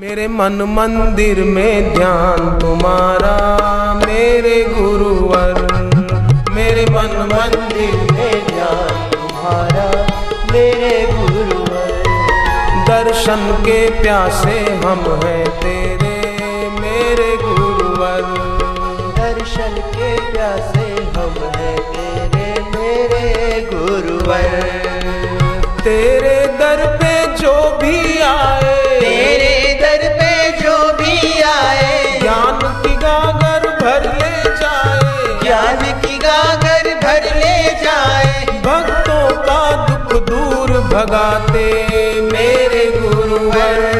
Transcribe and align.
मेरे 0.00 0.28
मन 0.28 0.52
मंदिर 0.52 1.38
में 1.44 1.94
ध्यान 1.94 2.58
तुम्हारा, 2.58 3.32
मेरे 4.06 4.62
गुरुवर। 4.68 5.54
मेरे 6.50 6.84
मन 6.90 7.16
मंदिर 7.32 8.12
में 8.12 8.46
ध्यान 8.46 9.10
तुम्हारा, 9.10 10.06
मेरे 10.52 11.12
गुरुवर। 11.12 12.04
दर्शन 12.88 13.56
के 13.60 13.90
प्यासे 14.02 14.58
हम 14.60 15.20
हैं 15.24 15.48
तेरे, 15.48 16.14
मेरे 16.80 17.36
गुरुवर। 17.36 18.22
दर्शन 19.18 19.74
के 19.96 20.32
प्यासे 20.32 20.88
हम 21.16 21.34
हैं 21.56 21.78
तेरे, 21.78 22.60
मेरे 22.76 23.60
गुरुवर। 23.74 24.62
तेरे 25.80 26.46
दर 26.46 26.86
पे 26.96 27.26
जो 27.36 27.78
भी 27.78 28.18
आए 28.18 28.77
भगाते 40.92 41.68
मेरे 42.32 42.84
गुरुवर। 43.00 43.97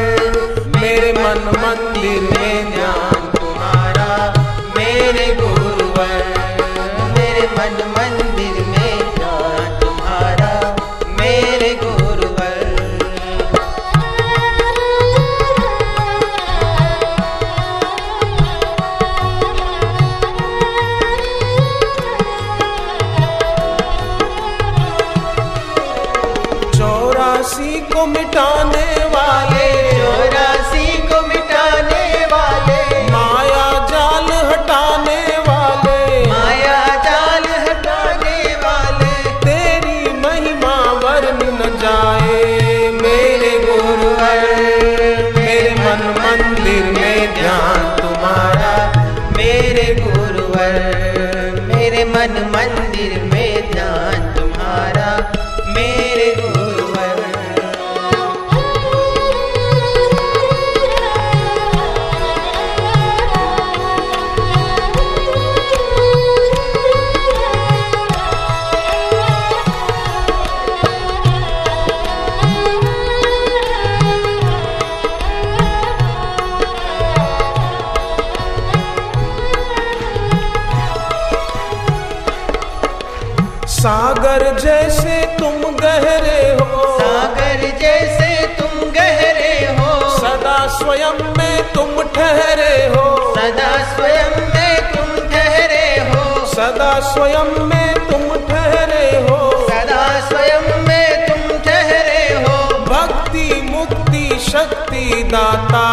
सागर 84.29 84.59
जैसे 84.59 85.37
तुम 85.39 85.75
गहरे 85.75 86.41
हो। 86.53 86.99
सागर 86.99 87.61
जैसे 87.81 88.47
तुम 88.47 88.91
गहरे 88.91 89.53
हो। 89.77 90.17
सदा 90.17 90.57
स्वयं 90.67 91.33
में 91.37 91.63
तुम 91.73 92.03
ठहरे 92.15 92.75
हो। 92.87 93.05
सदा 93.37 93.71
स्वयं 93.95 94.35
में 94.53 94.75
तुम 94.91 95.29
ठहरे 95.31 95.87
हो। 96.09 96.45
सदा 96.45 96.99
स्वयं 96.99 97.65
में 97.65 97.93
तुम 97.93 98.27
ठहरे 98.47 99.07
हो। 99.17 99.67
सदा 99.69 100.03
स्वयं 100.27 100.83
में 100.87 101.27
तुम 101.27 101.57
ठहरे 101.57 102.33
हो। 102.33 102.57
भक्ति 102.85 103.69
मुक्ति 103.71 104.39
शक्ति 104.51 105.23
दाता 105.23 105.85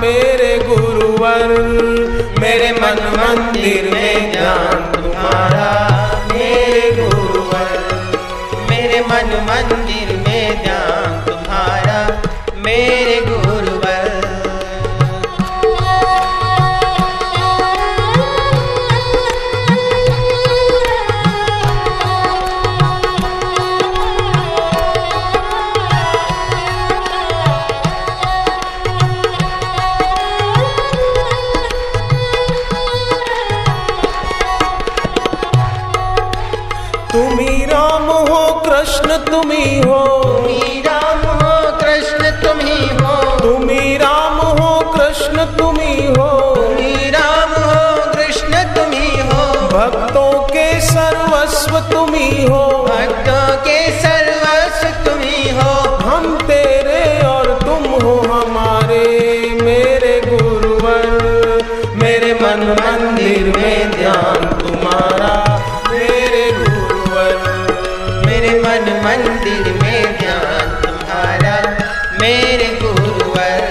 मेरे 0.00 0.58
गुरुवर 0.68 1.46
मेरे 2.40 2.72
मन 2.72 2.98
मंदिर 3.18 3.90
में 3.94 4.32
ध्यान 4.32 4.92
तुम्हारा। 4.94 5.70
मेरे 6.32 6.90
गुरुवर 6.90 7.17
मेरे 9.28 9.87
कृष्ण 38.78 39.16
तुम 39.26 39.50
ही 39.50 39.78
हो। 39.80 40.02
तुम्ही 40.24 40.80
राम 40.80 41.22
हो 41.38 41.54
कृष्ण 41.78 42.30
तुम 42.42 42.60
ही 42.60 42.86
हो 42.96 43.14
तुम्हें 43.38 43.98
राम 43.98 44.38
हो 44.58 44.68
कृष्ण 44.92 45.44
तुम 45.56 45.80
ही 45.80 46.06
हो। 46.06 46.28
तुम्ही 46.56 47.10
राम 47.10 47.52
हो 47.62 48.12
कृष्ण 48.12 48.62
तुम 48.76 48.92
ही 48.92 49.20
हो। 49.20 49.68
भक्तों 49.68 50.32
के 50.48 50.68
सर्वस्व 50.80 51.80
तुम 51.92 52.14
ही 52.14 52.44
हो। 52.44 52.67
मेरे 72.20 72.68
गुरुवर। 72.82 73.66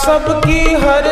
सबकी 0.00 0.60
हर 0.82 1.06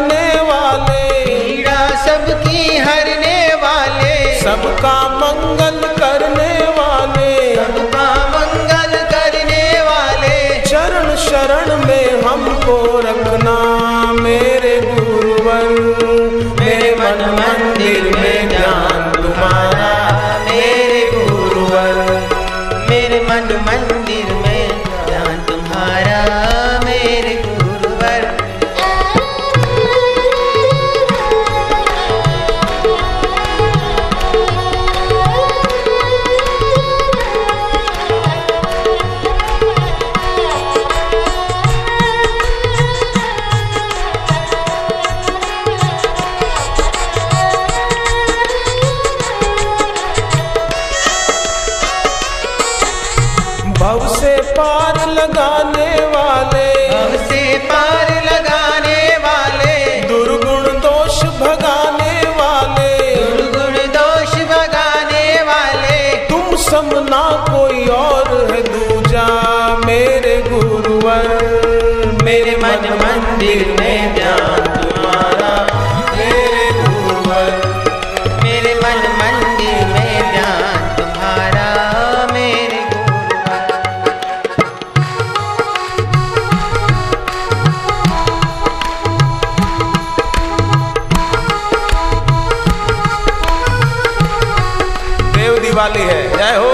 शरण 11.38 11.84
में 11.86 12.22
हमको 12.22 12.76
रखना 13.00 13.52
मेरे 14.22 14.74
गुरुवर 14.80 15.66
मेरे 16.60 16.90
मन 17.00 17.20
में 17.34 17.57
लगाने 54.36 56.06
वाले। 56.06 56.96
हमसे 56.96 57.58
पार 57.58 58.24
लगाने 58.24 59.16
वाले। 59.16 60.00
दुर्गुण 60.00 60.80
दोष 60.80 61.22
भगाने 61.22 62.28
वाले। 62.28 63.14
दुर्गुण 63.14 63.72
दोष 63.72 64.34
भगाने 64.34 65.42
वाले। 65.42 66.16
तुम 66.16 66.56
समना 66.56 67.46
कोई 67.50 67.86
और 67.86 68.50
है 68.50 68.62
दूजा 68.62 69.26
मेरे 69.86 70.44
गुरुवर। 70.48 71.48
मेरे 72.22 72.56
मन 72.56 72.98
मंदिर 73.02 73.76
में 73.80 74.14
ध्यान 74.14 74.67
दिवाली 95.78 96.02
है। 96.02 96.22
जय 96.36 96.56
हो। 96.58 96.70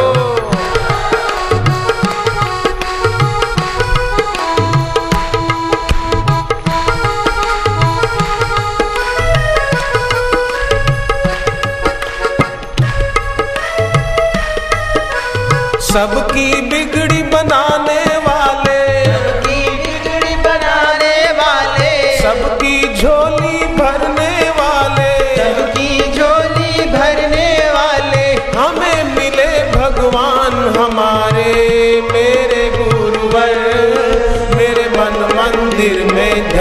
सबकी 15.84 16.48
बिगड़ी 16.60 17.22
बनाने 17.22 18.02
वाले 18.18 18.33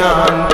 में 0.03 0.52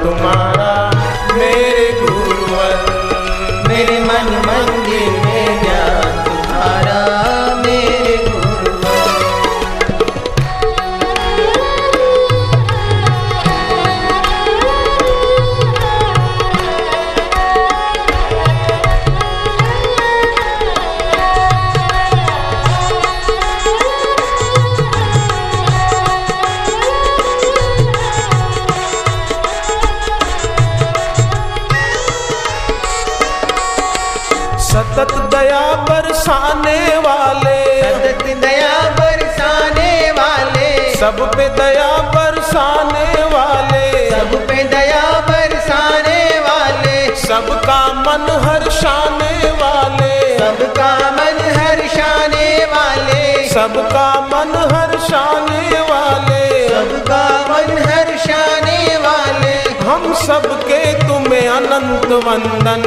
सब 41.00 41.31
पे 41.38 41.50
दया 41.50 41.98
बरसाने 41.98 43.24
वाले। 43.24 44.10
सब 44.10 44.48
पे 44.48 44.63
दया 44.63 45.04
बरसाने 45.30 46.40
वाले। 46.40 47.16
सबका 47.16 47.94
मन 47.94 48.25
हर्षाने 48.46 49.51
वाले। 49.51 50.40
सबका 50.40 51.12
मन 51.12 51.40
हर्षाने 51.57 52.66
वाले। 52.66 53.50
सबका 53.50 54.22
मन 54.22 54.75
हर्षाने 54.75 55.80
वाले। 55.80 56.69
सबका 56.69 57.24
मन 57.50 57.78
हर्षाने 57.78 58.98
वाले। 58.98 59.56
हम 59.86 60.13
सबके 60.13 60.94
तुम्हें 60.94 61.50
अनंत 61.50 62.12
वंदन 62.12 62.84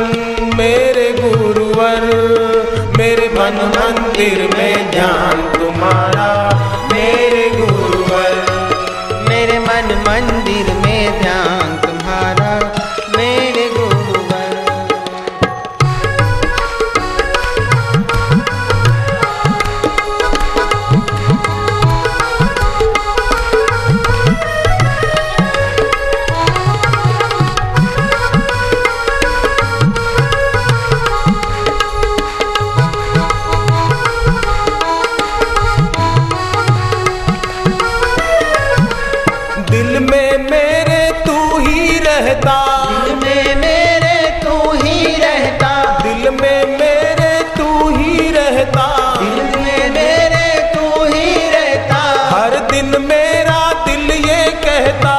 मेरे 0.57 1.13
गुरुवर 1.21 2.03
मेरे 2.99 3.29
मन 3.29 3.73
मंदिर 3.77 4.51
में 4.59 4.91
ध्यान 4.91 5.59
तुम्हारा 5.59 6.31
मेरे 6.93 7.51
गुरुवर 7.51 7.82
रहता। 42.33 42.59
दिल 42.85 43.15
में 43.15 43.55
मेरे 43.55 44.41
तू 44.41 44.73
ही 44.73 45.17
रहता। 45.17 45.71
दिल 46.03 46.31
में 46.31 46.79
मेरे 46.79 47.33
तू 47.57 47.89
ही 47.97 48.31
रहता। 48.31 48.87
दिल 49.19 49.43
में 49.57 49.91
मेरे 49.91 50.47
तू 50.75 51.05
ही 51.05 51.51
रहता। 51.51 52.01
हर 52.31 52.59
दिन 52.71 52.95
मेरा 53.03 53.59
दिल 53.87 54.11
ये 54.29 54.41
कहता। 54.65 55.15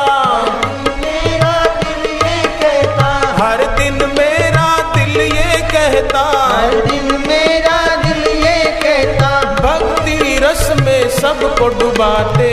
मेरा 0.98 1.54
दिल 1.82 2.04
ये 2.16 2.42
कहता 2.62 3.12
हर 3.42 3.64
दिन 3.78 4.00
मेरा 4.18 4.68
दिल 4.96 5.22
ये 5.22 5.62
कहता। 5.72 6.24
हर 6.54 6.76
दिन 6.86 7.24
मेरा 7.28 7.80
दिल 7.96 8.28
ये 8.46 8.60
कहता। 8.84 9.32
भक्ति 9.62 10.40
रस 10.44 10.70
में 10.82 11.10
सबको 11.10 11.68
डुबाते। 11.80 12.52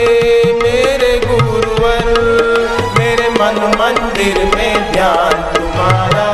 मेरे 3.51 3.67
मन 3.67 3.79
मंदिर 3.79 4.37
में 4.55 4.91
ध्यान 4.91 5.33
तुम्हारा। 5.55 6.27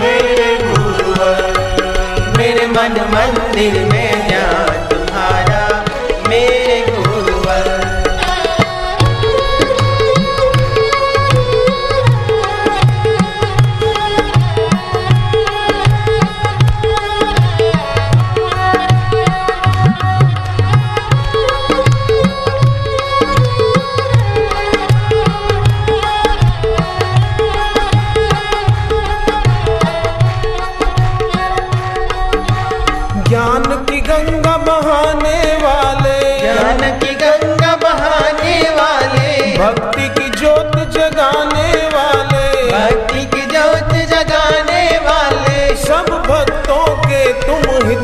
मेरे 0.00 0.48
गुरुवर 0.62 1.42
मेरे 2.38 2.66
मन 2.66 2.96
मंदिर 3.14 3.74
में 3.92 4.27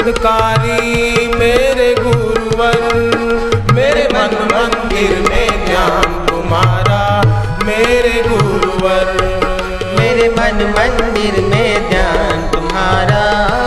हितकारी 0.04 1.26
मेरे 1.34 1.94
गुरुवर, 1.98 2.80
मेरे 3.72 4.08
मन 4.12 4.34
मंदिर 4.52 5.30
में 5.30 5.64
ध्यान 5.66 6.26
तुम्हारा, 6.26 7.22
मेरे 7.66 8.22
गुरुवर। 8.28 9.06
मेरे 9.98 10.28
मन 10.28 10.74
मंदिर 10.78 11.40
में 11.40 11.90
ध्यान 11.90 12.50
तुम्हारा। 12.52 13.63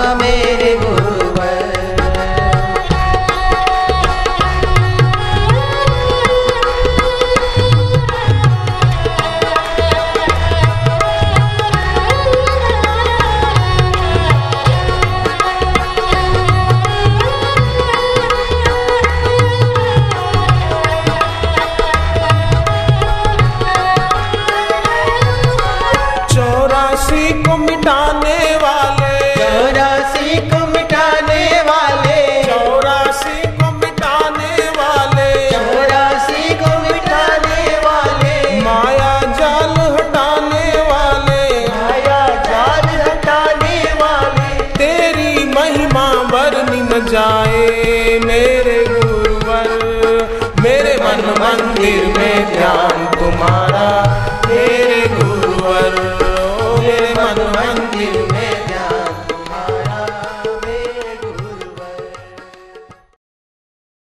जाए 47.05 48.19
मेरे 48.25 48.77
गुरुवर 48.87 49.69
मेरे 50.61 50.95
मन 51.03 51.23
मंदिर 51.41 52.05
में 52.17 52.53
ध्यान 52.53 53.06